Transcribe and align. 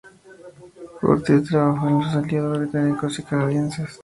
Curtiss 0.99 1.47
trabajó 1.47 1.85
con 1.85 1.99
los 1.99 2.15
aliados 2.15 2.57
británicos 2.57 3.19
y 3.19 3.23
canadienses. 3.23 3.99